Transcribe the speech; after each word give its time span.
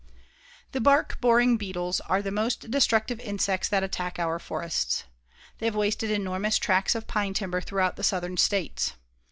The 0.71 0.81
bark 0.81 1.21
boring 1.21 1.57
beetles 1.57 1.99
are 2.09 2.23
the 2.23 2.31
most 2.31 2.71
destructive 2.71 3.19
insects 3.19 3.69
that 3.69 3.83
attack 3.83 4.17
our 4.17 4.39
forests. 4.39 5.03
They 5.59 5.67
have 5.67 5.75
wasted 5.75 6.09
enormous 6.09 6.57
tracts 6.57 6.95
of 6.95 7.05
pine 7.05 7.35
timber 7.35 7.61
throughout 7.61 7.97
the 7.97 8.03
southern 8.03 8.37
states. 8.37 8.93